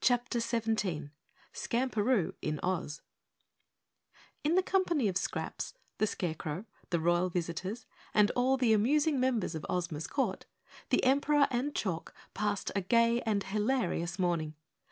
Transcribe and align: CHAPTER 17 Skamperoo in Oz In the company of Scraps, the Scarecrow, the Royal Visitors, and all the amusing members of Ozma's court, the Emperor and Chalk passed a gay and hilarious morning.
CHAPTER 0.00 0.38
17 0.38 1.10
Skamperoo 1.52 2.34
in 2.40 2.60
Oz 2.60 3.02
In 4.44 4.54
the 4.54 4.62
company 4.62 5.08
of 5.08 5.16
Scraps, 5.16 5.74
the 5.98 6.06
Scarecrow, 6.06 6.66
the 6.90 7.00
Royal 7.00 7.28
Visitors, 7.30 7.84
and 8.14 8.30
all 8.36 8.56
the 8.56 8.72
amusing 8.72 9.18
members 9.18 9.56
of 9.56 9.66
Ozma's 9.68 10.06
court, 10.06 10.46
the 10.90 11.02
Emperor 11.02 11.48
and 11.50 11.74
Chalk 11.74 12.14
passed 12.32 12.70
a 12.76 12.80
gay 12.80 13.20
and 13.22 13.42
hilarious 13.42 14.20
morning. 14.20 14.54